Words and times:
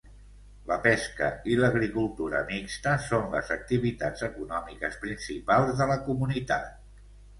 La 0.69 0.77
pesca 0.85 1.27
i 1.55 1.57
l'agricultura 1.59 2.41
mixta 2.51 2.93
són 3.09 3.29
les 3.35 3.53
activitats 3.59 4.27
econòmiques 4.29 4.99
principals 5.05 5.75
de 5.83 5.89
la 5.93 5.99
comunitat. 6.09 6.73